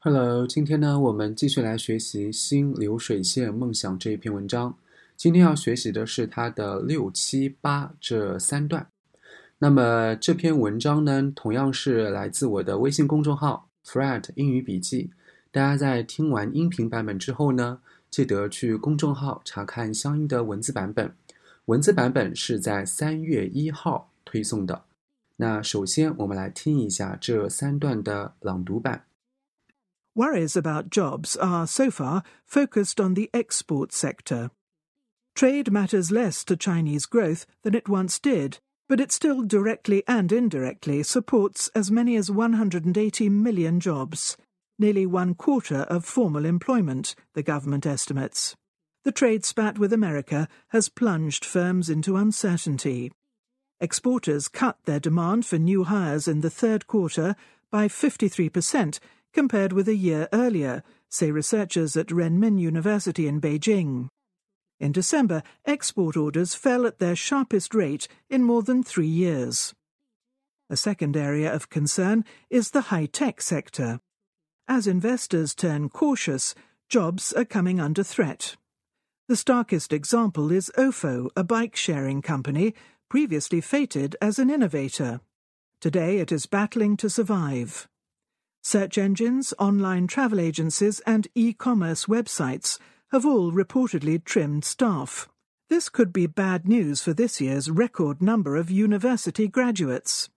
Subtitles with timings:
[0.00, 4.78] Hello，今天呢，我们继续来学习《新流水线梦想》这一篇文章。
[5.16, 8.86] 今天要学习的是它的六七八这三段。
[9.58, 15.10] 那么这篇文章呢，同样是来自我的微信公众号 Fred 英语笔记。
[15.50, 21.12] 大家在听完音频版本之后呢，记得去公众号查看相应的文字版本。
[21.64, 24.84] 文字版本是在三月一号推送的。
[25.34, 29.02] 那首先我们来听一下这三段的朗读版。
[30.18, 34.50] Worries about jobs are, so far, focused on the export sector.
[35.36, 40.32] Trade matters less to Chinese growth than it once did, but it still directly and
[40.32, 44.36] indirectly supports as many as 180 million jobs,
[44.76, 48.56] nearly one quarter of formal employment, the government estimates.
[49.04, 53.12] The trade spat with America has plunged firms into uncertainty.
[53.80, 57.36] Exporters cut their demand for new hires in the third quarter
[57.70, 58.98] by 53%
[59.38, 64.08] compared with a year earlier, say researchers at Renmin University in Beijing.
[64.80, 69.72] In December, export orders fell at their sharpest rate in more than three years.
[70.68, 74.00] A second area of concern is the high tech sector.
[74.66, 76.56] As investors turn cautious,
[76.88, 78.56] jobs are coming under threat.
[79.28, 82.74] The starkest example is Ofo, a bike sharing company,
[83.08, 85.20] previously fated as an innovator.
[85.80, 87.86] Today it is battling to survive.
[88.68, 92.78] Search engines, online travel agencies, and e commerce websites
[93.12, 95.26] have all reportedly trimmed staff.
[95.70, 100.28] This could be bad news for this year's record number of university graduates.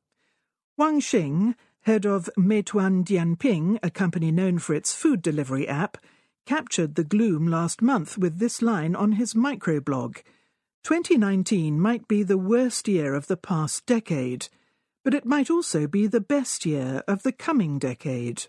[0.78, 5.98] Wang Xing, head of Meituan Dianping, a company known for its food delivery app,
[6.46, 10.22] captured the gloom last month with this line on his microblog
[10.84, 14.48] 2019 might be the worst year of the past decade
[15.05, 18.45] but it might also be the best year of the coming decade.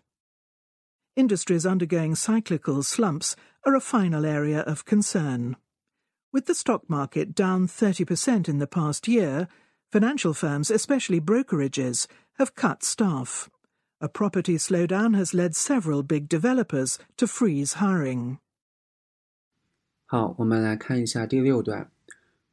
[1.15, 3.35] Industries undergoing cyclical slumps
[3.65, 5.55] are a final area of concern.
[6.31, 9.47] With the stock market down 30% in the past year,
[9.91, 13.49] financial firms, especially brokerages, have cut staff.
[13.99, 18.37] A property slowdown has led several big developers to freeze hiring.
[20.05, 21.91] 好，我们来看一下第六段。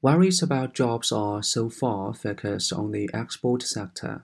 [0.02, 4.22] Worries about jobs are so far focused on the export sector。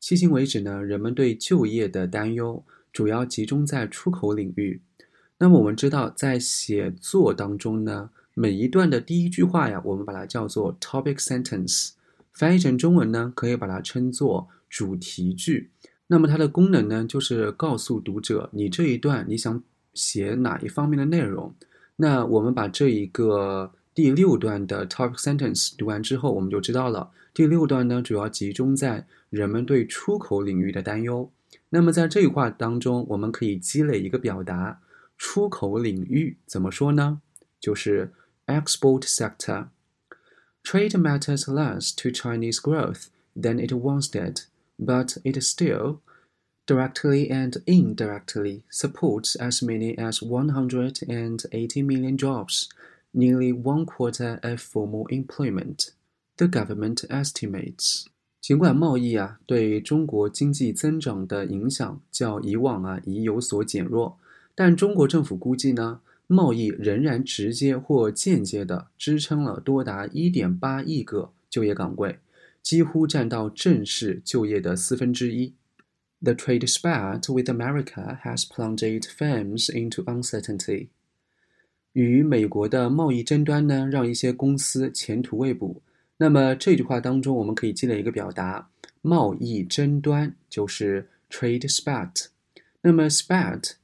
[0.00, 4.80] 迄今为止呢，人们对就业的担忧主要集中在出口领域。
[5.36, 11.90] 那么我们知道，在写作当中呢，每一段的第一句话呀，我们把它叫做 topic sentence，
[12.32, 15.70] 翻译成中文呢，可以把它称作主题句。
[16.06, 19.62] 那么它的功能呢，就是告诉读者你这一段你想
[19.92, 21.54] 写哪一方面的内容。
[21.96, 23.70] 那我们把这一个。
[23.97, 27.11] 第六段的 topic sentence 读完之后，我们就知道了。
[27.33, 31.31] 第六段呢，主要集中在人们对出口领域的担忧。
[31.69, 34.81] 那么在这句话当中，我们可以积累一个表达：
[35.17, 37.21] 出口领域怎么说呢？
[37.59, 38.11] 就是
[38.47, 44.43] export sector。Trade matters less to Chinese growth than it once did,
[44.77, 45.99] but it still
[46.65, 52.69] directly and indirectly supports as many as 180 million jobs
[53.17, 55.89] nearly one quarter of formal employment.
[56.37, 58.05] The government estimates.
[58.41, 64.17] 尽管贸易啊对中国经济增长的影响较以往啊已有所减弱，
[64.53, 72.19] 但中国政府估计呢，贸易仍然直接或间接的支撑了多达1.8亿个就业岗位，
[72.61, 75.53] 几乎占到正式就业的四分之一。
[76.21, 80.87] The trade spat with America has plunged firms into uncertainty.
[81.98, 85.82] 与美国的贸易争端呢，让一些公司前途未卜。
[86.16, 88.70] 那么这句话当中，我们可以积累一个表达：
[89.02, 92.26] 贸易争端就是 trade spat。
[92.82, 93.74] 那么 spat，s-p-a-t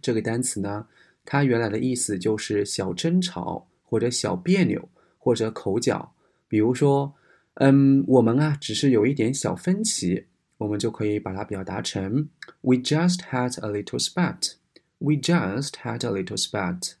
[0.00, 0.86] 这个单词呢，
[1.26, 4.88] 它原来的意思就是小争吵或者小别扭
[5.18, 6.14] 或者口角。
[6.48, 7.12] 比如说，
[7.56, 10.24] 嗯，我们啊只是有一点小分歧，
[10.56, 12.30] 我们就可以把它表达成
[12.62, 14.54] We just had a little spat。
[15.02, 16.92] We just had a little spat。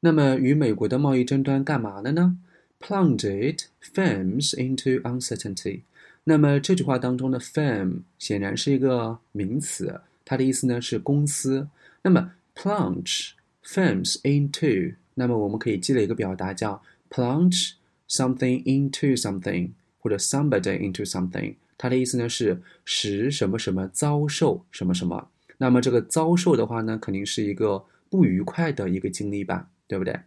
[0.00, 2.38] 那么与美国的贸易争端干嘛了呢
[2.80, 5.82] ？Plunged firms into uncertainty。
[6.24, 11.68] 那么这句话当中的 firm 显然是一个名词，它的意思呢是公司。
[12.00, 13.32] 那么 plunge
[13.62, 17.72] firms into，那么我们可以积累一个表达叫 plunge
[18.08, 21.56] something into something，或者 somebody into something。
[21.76, 25.28] 它的意思呢是使什么什么遭受什么什么。
[25.58, 30.18] 那么这个遭受的话呢，肯定是一个不愉快的一个经历吧，对不对？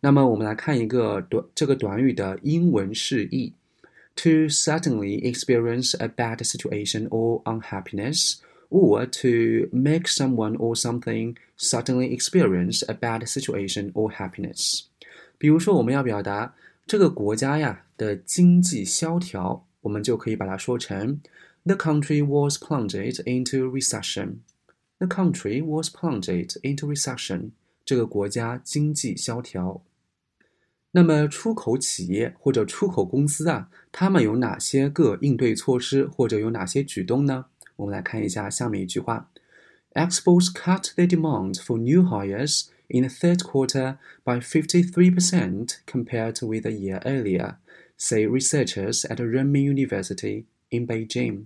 [0.00, 3.52] 那么我们来看一个短这个短语的英文释义
[4.14, 8.36] ：to suddenly experience a bad situation or unhappiness,
[8.68, 14.82] or to make someone or something suddenly experience a bad situation or happiness。
[15.38, 16.54] 比如说，我们要表达
[16.86, 21.20] 这个国家呀的经济萧条，我们就可以把它说成
[21.64, 24.36] The country was plunged into recession.
[24.97, 27.51] The country was plunged into recession.
[27.85, 29.83] 这个国家经济萧条。
[30.91, 37.45] 那么，出口企业或者出口公司啊，他们有哪些个应对措施，或者有哪些举动呢？
[37.75, 39.31] 我们来看一下下面一句话：
[39.93, 46.71] Exports cut their demand for new hires in the third quarter by 53% compared with a
[46.71, 47.55] year earlier,
[47.97, 51.45] say researchers at Renmin University in Beijing.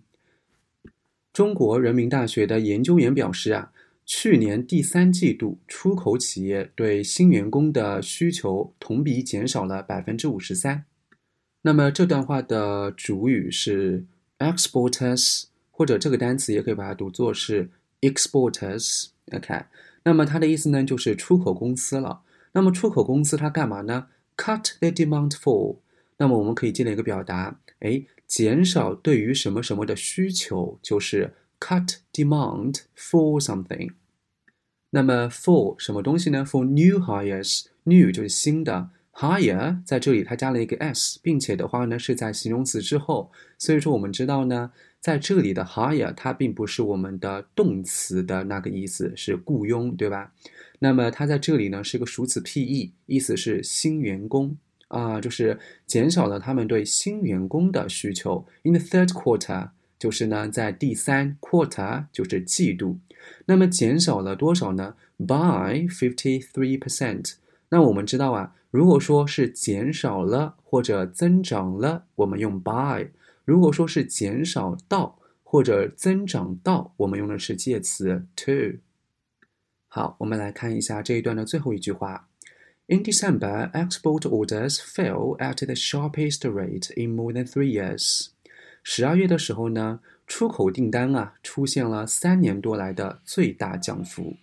[1.33, 3.73] 中国人民大学的研究员表示啊，
[4.05, 10.85] 去年第三季度出口企业对新员工的需求同比减少了百分之五十三。
[11.63, 14.05] 那么这段话的主语是
[14.39, 17.71] exporters，或者这个单词也可以把它读作是
[18.01, 19.09] exporters。
[19.33, 19.65] OK，
[20.05, 22.23] 那么它的意思呢就是出口公司了。
[22.53, 25.77] 那么出口公司它干嘛呢？Cut the demand for。
[26.17, 28.03] 那么我们可以建立一个表达，哎。
[28.29, 33.93] 减少对于什么什么的需求，就是 cut demand for something。
[34.91, 50.33] 那么 for 什么东西呢？For new hires，new 就是新的，hire 在这里它加了一个 s，并且的话呢是在形容词之后，所以说我们知道呢，在这里的 hire 它并不是我们的动词的那个意思，是雇佣，对吧？
[50.79, 54.57] 那么它在这里呢是个数词 pe，意思是新员工。
[54.89, 58.47] 啊，就是减少了他们对新员工的需求。
[58.63, 62.99] In the third quarter，就是呢，在第三 quarter，就是季度。
[63.47, 67.35] 那么减少了多少呢？By fifty three percent。
[67.69, 73.09] 那我们知道啊，如果说是减少了或者增长了，我们用 by；
[73.45, 78.79] 如果说是减少到或者增长到，我们用的是介词 to。
[79.89, 82.28] 好，我们来看一下这一段的最后一句话。
[82.88, 88.28] In December, export orders fell at the sharpest rate in more than three years.
[88.84, 94.36] 十二月的时候呢，出口订单啊出现了三年多来的最大降幅。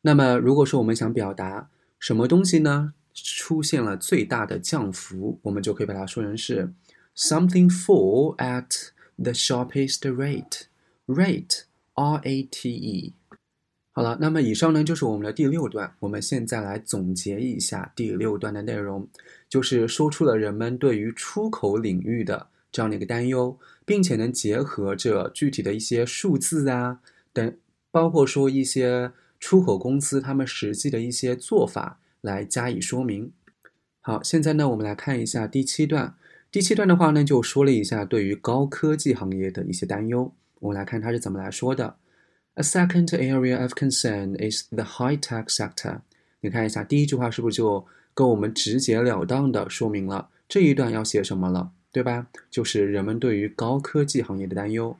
[0.00, 1.68] 那么，如果说我们想表达
[1.98, 6.72] 什么东西呢出现了最大的降幅，我们就可以把它说成是
[7.14, 10.62] something fall at the sharpest rate.
[11.06, 13.12] Rate, R-A-T-E.
[13.91, 15.93] 好了，那么以上呢就是我们的第六段。
[15.99, 19.05] 我们现在来总结一下第六段的内容，
[19.49, 26.99] 就是说出了人们对于出口领域的这样的一个担忧，并且能结合着具体的一些数字啊
[27.33, 27.57] 等，
[27.91, 33.33] 包括说一些出口公司他们实际的一些做法来加以说明。
[33.99, 36.15] 好，现在呢我们来看一下第七段。
[36.51, 40.31] 第七段的话呢就说了一下对于高科技行业的一些担忧。
[40.59, 41.97] 我们来看它是怎么来说的。
[42.59, 46.01] A second area of concern is the high-tech sector。
[46.41, 52.27] 你看一下第一句话是不是就跟我们直截了当的说明了这一段要写什么了，对吧？
[52.51, 54.93] 就是人们对于高科技行业的担忧。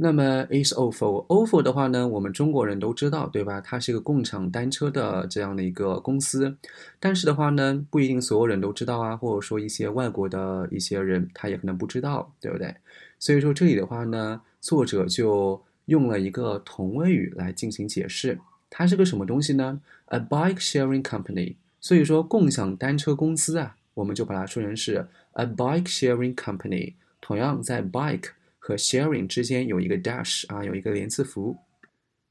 [0.00, 3.60] 那么 is ofo，ofo 的话呢，我们中国人都知道，对吧？
[3.60, 6.56] 它是一个共享单车的这样的一个公司。
[7.00, 12.72] 但是的话呢，不一定所有人都知道啊，或者说一些外国的一些人，他也可能不知道，对不对？
[13.18, 18.38] 所以说这里的话呢，作者就用了一个同位语来进行解释，
[18.70, 21.56] 它是个什么东西呢？A bike sharing company。
[21.80, 26.92] 所以说共享单车公司啊，我们就把它说成是 a bike sharing company。
[27.20, 28.28] 同样在 bike。
[28.68, 31.56] 和 sharing 之间有一个 dash 啊，有一个连字符。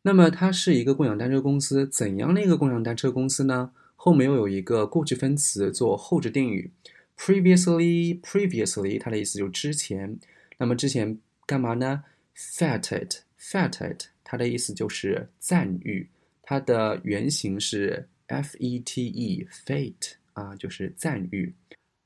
[0.03, 3.71] 那么它是一个共享单车公司，怎样的一个共享单车公司呢？
[3.95, 6.69] 后面又有一个过去分词做后置定语
[7.17, 10.19] ，previously，previously，它的意思就是之前。
[10.59, 11.17] 那么之前
[11.47, 12.03] 干嘛呢
[12.35, 16.07] ？feted，feted，它的意思就是赞誉。
[16.43, 21.51] 它的原型是 f-e-t-e，fate 啊，就是赞誉。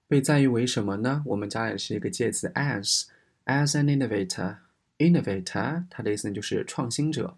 [0.08, 1.22] 被赞誉为什么呢？
[1.26, 3.08] 我们加的是一个介词 as。
[3.54, 4.60] As an innovator,
[4.98, 7.36] innovator，它的意思就是创新者。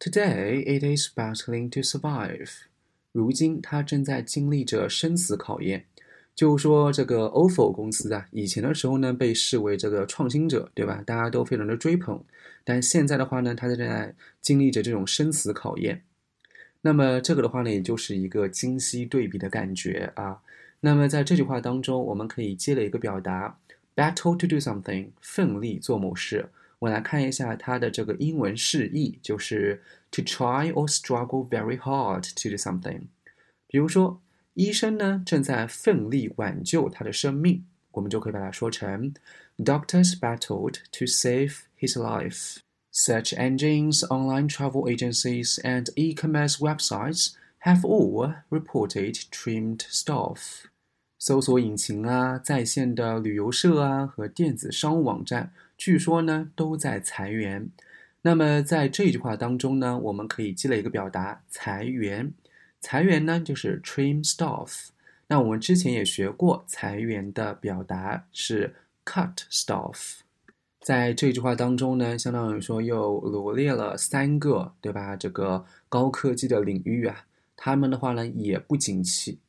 [0.00, 2.50] Today it is battling to survive。
[3.12, 5.84] 如今它正在经历着生死考验。
[6.34, 11.02] 就说这个 ofo 公司啊，以前的时候呢被视为这个创新者，对吧？
[11.04, 12.18] 大家都非常的追捧。
[12.64, 16.02] 但现在的话呢，它正在经历着这种生死考验。
[16.80, 20.40] 那么这个的话呢，也就是一个今昔对比的感觉啊。
[20.80, 23.58] 那么在这句话当中，我们可以接了一个表达。
[23.95, 26.49] Battle to do something，奋力做某事。
[26.79, 33.01] 我来看一下它的这个英文释义，就是 to try or struggle very hard to do something。
[33.67, 34.21] 比如说，
[34.55, 39.13] 医生呢正在奋力挽救他的生命，我们就可以把它说成
[39.57, 42.57] Doctors battled to save his life.
[42.91, 50.65] Search engines, online travel agencies, and e-commerce websites have all reported trimmed staff.
[51.18, 57.68] 搜索引擎啊，在线的旅游社啊和电子商务网站，据说呢都在裁员。
[58.22, 62.32] 那么在这句话当中呢，我们可以积累一个表达裁员。
[62.80, 64.88] 裁员呢就是 trim staff。
[65.28, 70.18] 那我们之前也学过，裁员的表达是 cut staff。
[70.80, 75.16] 在这句话当中呢，相当于说又罗列了三个，对吧？
[75.16, 77.24] 这个高科技的领域啊，
[77.56, 79.40] 他们的话呢也不景气。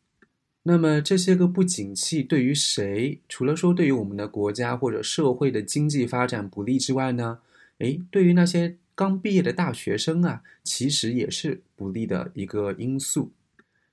[0.69, 3.21] 那么这些个不景气对于谁？
[3.29, 7.39] 除了说对于我们的国家或者社会的经济发展不利之外呢？
[7.77, 13.31] 诶，对于那些刚毕业的大学生啊，其实也是不利的一个因素。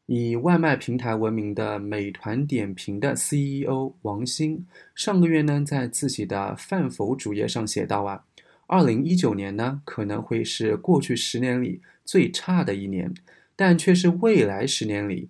[0.08, 8.25] 以外卖平台闻名的美团点评的 CEO 王兴，上个月呢，在自己的饭否主页上写道啊，
[8.67, 13.13] 二零一九年呢可能会是过去十年里最差的一年，
[13.55, 15.29] 但却是未来十年里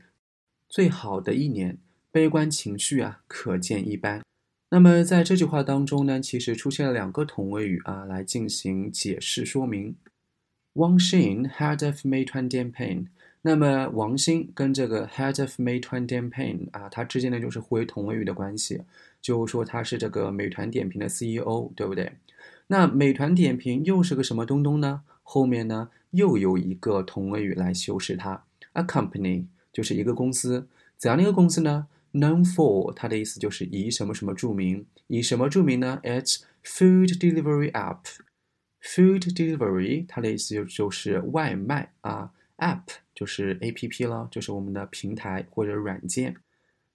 [0.67, 1.77] 最好的一年。
[2.11, 4.21] 悲观情绪啊，可见一斑。
[4.69, 9.95] 那么在这句话当中呢，其实出现了两个同位语啊，来进行解释说明。
[10.73, 13.07] Wang Xin, head of Meituan Dianping，
[13.41, 18.81] 那么王兴跟这个 head of Meituan Dianping 啊，他之间呢就是互为同位语的关系，
[19.21, 22.13] 就说他是这个美团点评的 CEO，对不对？
[22.67, 25.01] 那美团点评又是个什么东东呢？
[25.23, 37.97] 后面呢又有一个同位语来修饰它，a company 就是一个公司，怎样的一个公司呢？Known for 它的意思就是以什么什么著名，以什么著名呢？It's food delivery app。
[38.83, 42.81] Food delivery 它的意思就就是外卖啊，app
[43.13, 46.35] 就是 A P P 了，就是我们的平台或者软件。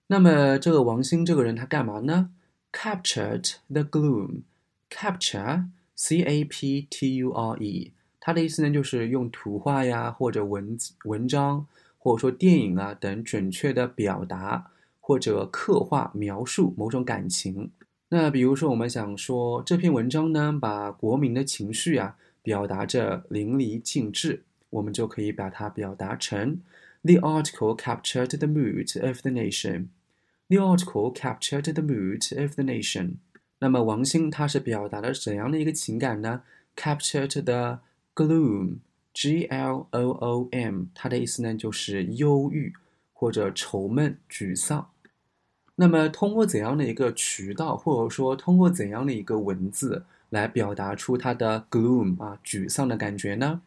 [0.09, 2.31] 那么这个王兴这个人他干嘛呢
[2.73, 11.67] ？Captured the gloom，capture C A P T U R E，它的意思呢就是用图画呀或者文字文章
[11.99, 17.71] 或者说电影啊等准确的表达或者刻画描述某种感情。
[18.09, 26.61] 那比如说，我们想说这篇文章呢，把国民的情绪啊表达着淋漓尽致，我们就可以把它表达成
[27.03, 29.89] The article captured the mood of the nation.
[30.49, 33.17] The article captured the mood of the nation.
[33.59, 36.43] 那么王兴他是表达了怎样的一个情感呢
[36.77, 37.81] ？Captured the
[38.15, 38.77] gloom,
[39.15, 42.73] G-L-O-O-M，它的意思呢就是忧郁
[43.13, 44.89] 或者愁闷、沮丧。
[45.79, 53.61] 那么，通过怎样的一个渠道，或者说通过怎样的一个文字来表达出他的 gloom 啊，沮丧的感觉呢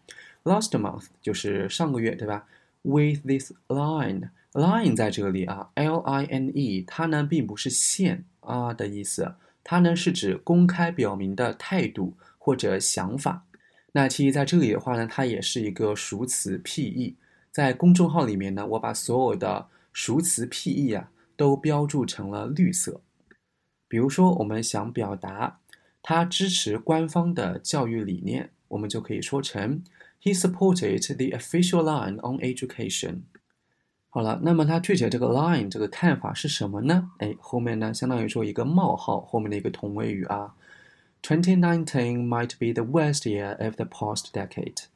[0.43, 2.47] ？Last month 就是上个月，对吧
[2.81, 13.43] ？With this line，line 在这里啊，L-I-N-E，它呢并不是线啊的意思，它呢是指公开表明的态度或者想法。
[13.91, 17.13] 那其实在这里的话呢，它也是一个熟词僻义。
[17.51, 21.11] 在公众号里面呢，我把所有的熟词僻义啊。
[21.39, 22.99] 都标注成了绿色。
[23.87, 25.61] 比如说，我们想表达
[26.03, 29.81] 他支持官方的教育理念，我们就可以说成
[30.21, 33.21] He supported the official line on education。
[34.09, 37.11] 好了，那么他具体这个 line 这个看法是什么呢？
[37.19, 40.53] 哎，后面呢相当于说一个冒号后面的一个同位语啊。
[41.23, 44.87] Twenty nineteen might be the worst year of the past decade.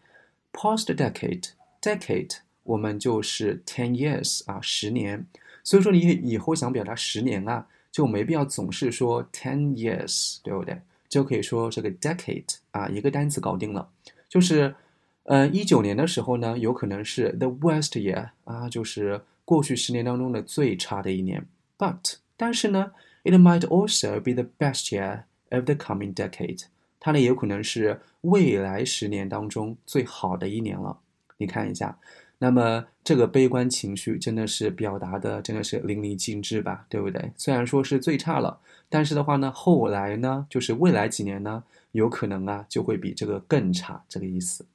[0.52, 5.26] Past decade, decade，我们就是 ten years 啊，十年。
[5.64, 10.82] 所以说，你以后想表达十年啊，就没必要总是说 ten years，对不对？
[11.08, 13.90] 就可以说这个 decade 啊，一个单词搞定了。
[14.28, 14.76] 就是，
[15.24, 21.46] 呃，一九年的时候呢，有可能是 the worst year 啊，就是过去十年当中的最差的一年。
[21.78, 22.92] But 但是呢
[23.24, 26.64] ，it might also be the best year of the coming decade，
[27.00, 30.98] 它呢也有可能是未来十年当中最好的一年了。
[31.38, 31.98] 你看一下。
[32.44, 37.32] 那么这个悲观情绪真的是表达的真的是淋漓尽致吧，对不对？
[37.38, 44.66] 虽然说是最差了，但是的话呢，后来呢，就是未来几年呢，有可能啊就会比这个更差，这个意思。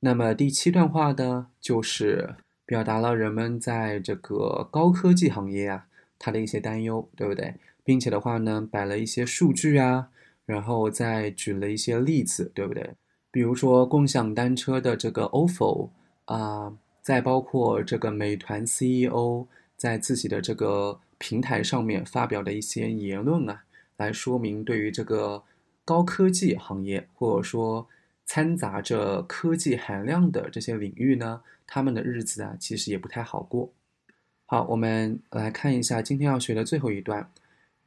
[0.00, 5.84] 那么第七段话呢，就是表达了人们在这个高科技行业啊，
[6.18, 7.54] 他的一些担忧，对不对？
[7.84, 10.08] 并且的话呢，摆了一些数据啊，
[10.46, 12.92] 然后再举了一些例子，对不对？
[13.30, 15.90] 比如说共享单车的这个 ofo
[16.24, 16.72] 啊。
[17.04, 23.64] 再包括这个美团 CEO 在自己的这个平台上面发表的一些言论啊，
[23.98, 25.42] 来说明对于这个
[25.84, 27.86] 高科技行业或者说
[28.24, 33.70] 掺杂着科技含量的这些领域呢，他们的日子啊，其实也不太好过。
[34.46, 37.30] 好，我们来看一下今天要学的最后一段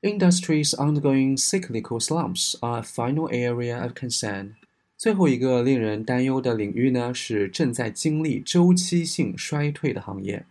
[0.04, 4.54] ：Industries undergoing cyclical slumps are a final area of concern.
[4.98, 10.44] 最后一个令人担忧的领域呢，是正在经历周期性衰退的行业。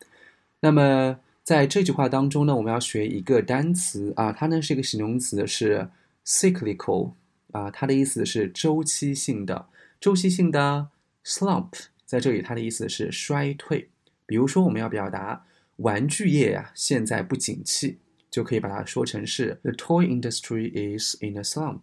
[0.60, 5.88] 那么在这句话当中呢，我们要学一个单词啊，它呢是一个形容词，是
[6.24, 7.12] cyclical
[7.50, 9.66] 啊，它的意思是周期性的。
[10.00, 10.88] 周期性的
[11.24, 11.72] slump
[12.04, 13.88] 在这里，它的意思是衰退。
[14.26, 15.44] 比如说，我们要表达
[15.76, 17.98] 玩具业呀现在不景气，
[18.30, 21.80] 就可以把它说成是 the toy industry is in a slump。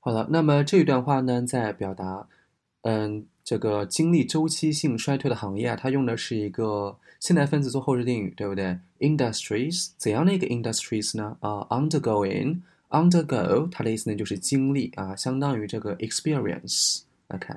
[0.00, 2.28] 好了，那么这一段话呢，在表达，
[2.82, 11.36] 嗯，这个经历周期性衰退的行业啊，它用的是一个现代分词做后置定语，对不对？Industries 怎样的一个 industries 呢？
[11.40, 17.00] 啊，undergoing，undergo，它的意思呢就是经历啊，相当于这个 experience。
[17.28, 17.52] OK，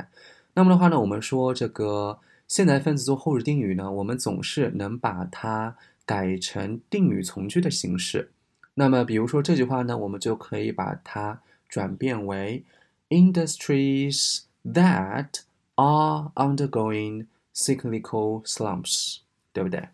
[0.56, 8.32] 那么的话呢，我们说这个现代分词做后置定语呢，我们总是能把它改成定语从句的形式。
[8.74, 11.40] 那么比如说这句话呢，我们就可以把它。
[11.71, 12.65] 转变为
[13.09, 15.41] industries that
[15.75, 19.19] are undergoing cyclical slumps，
[19.53, 19.89] 对不对？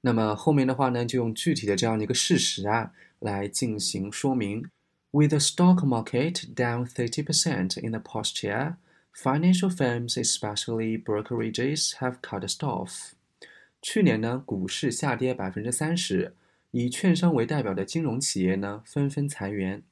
[0.00, 4.68] 那么后面的话呢，就用具体的这样的一个事实啊来进行说明。
[5.10, 8.76] With the stock market down 30% in the past year,
[9.16, 13.12] Financial firms, especially brokerages, have cut staff.
[13.80, 16.34] 去年呢，股市下跌百分之三十，
[16.70, 19.82] 以券商为代表的金融企业呢纷纷裁员。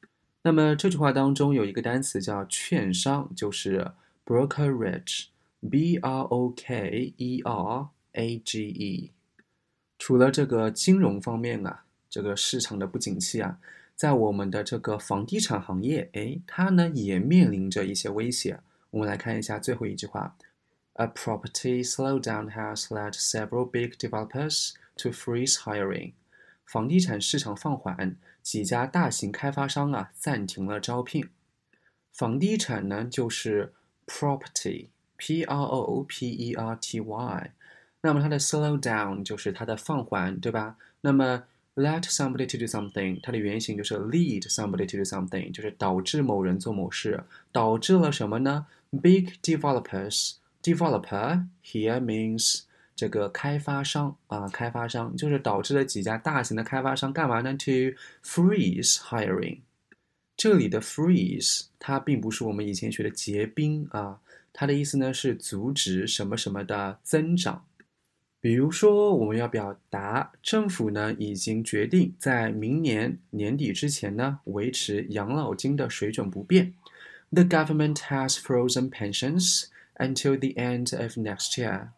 [0.41, 3.91] 那么这句话当中有一个单词叫券商，就是
[4.25, 9.11] brokerage，b r o k e r a g e。
[9.97, 13.59] 除了这个金融方面啊，这个市场的不景气啊，
[13.95, 18.61] 在我们的这个房地产行业，哎，它呢也面临着一些威胁。
[18.91, 20.37] 我们来看一下最后一句话。
[20.93, 26.13] A property slowdown has led several big developers to freeze hiring.
[26.65, 28.15] 房地产市场放缓，
[28.49, 31.29] 几家大型开发商啊暂停了招聘。
[32.11, 33.71] 房地产呢就是
[34.07, 37.51] property，p r o p e r t y。
[38.01, 40.77] 那么它的 slow down 就是它的放缓，对吧？
[41.01, 41.43] 那么
[41.75, 50.37] let somebody to do something，它的原型就是 lead somebody to do something，就是导致某人做某事，导致了什么呢？Big developers。
[50.63, 52.61] Developer here means
[52.99, 59.59] 这个开发商啊，开发商就是导致了几家大型的开发商干嘛呢？To freeze hiring。
[60.35, 64.19] 这里的 freeze 它并不是我们以前学的结冰啊，
[64.51, 67.63] 它的意思呢是阻止什么什么的增长。
[68.41, 76.73] 比如说，我们要表达政府呢已经决定在明年年底之前呢维持养老金的水准不变。
[77.31, 79.69] The government has frozen pensions.
[79.99, 81.91] until the end of next year.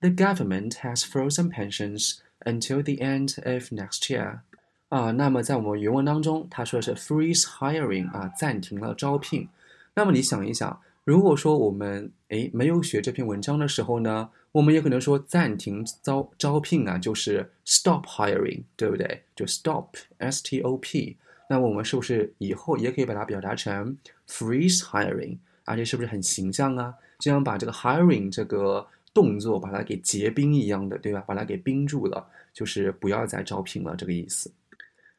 [0.00, 4.40] The government has frozen pensions until the end of next year.
[4.88, 9.48] 啊，那么在我们原文当中，他说的是 freeze hiring 啊，暂停了招聘。
[9.94, 19.22] 那么你想一想，如果说我们诶没有学这篇文章的时候呢，我们也可能说暂停招招聘啊，就是 stop hiring，对不对？
[19.34, 21.16] 就 stop，s t o p。
[21.48, 23.96] 那么我们是不是以后也可以把它表达成
[24.28, 25.38] freeze hiring？
[25.64, 26.94] 而且是不是很形象啊？
[27.18, 31.24] 这样把这个 hiring 这个动作把它给结冰一样的，对吧？
[31.26, 34.52] 把它给冰住了，就是不要再招聘了这个意思。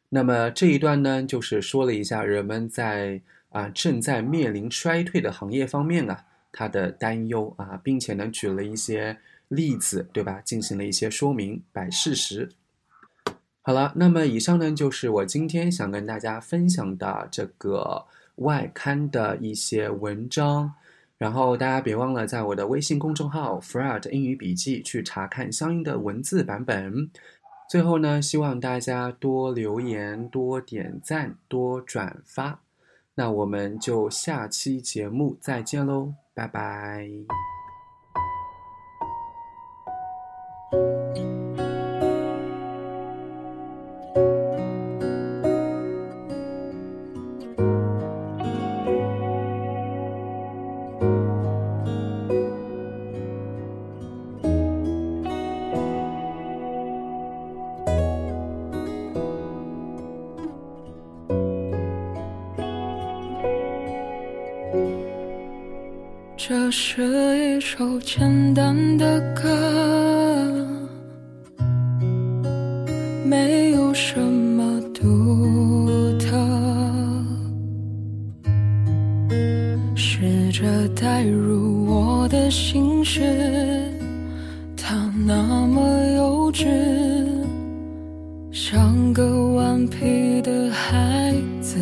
[0.10, 10.40] 那么这一段呢，就是说了一下人们在啊正在面临衰退的行业方面啊，他的担忧啊，并且呢举了一些例子，对吧？
[10.46, 12.50] 进行了一些说明，摆事实。
[13.64, 18.06] 好了，那么以上呢就是我今天想跟大家分享的这个
[18.36, 20.76] 外刊的一些文章。
[21.17, 27.10] 然后大家别忘了在我的微信公众号 “Fred 英语笔记”去查看相应的文字版本。
[27.69, 32.62] 最后呢，希望大家多留言、多点赞、多转发。
[33.15, 37.57] 那我们就下期节目再见喽，拜拜。
[68.58, 69.48] 简单的歌，
[73.24, 76.36] 没有什么独特。
[79.96, 83.22] 试着带入我的心事，
[84.76, 86.65] 它那么幼稚，
[88.52, 91.78] 像个顽皮的孩子。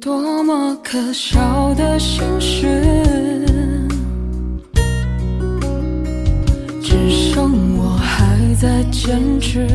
[0.00, 3.01] 多么可笑的心事，
[8.62, 9.66] 在坚持。